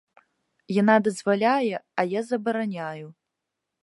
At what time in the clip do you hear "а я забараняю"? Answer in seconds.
1.99-3.05